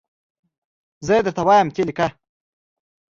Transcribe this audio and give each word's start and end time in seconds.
زه 1.05 1.11
یي 1.15 1.21
درته 1.25 1.41
وایم 1.47 1.67
ته 1.73 1.77
یي 1.79 1.85
لیکه 1.89 2.07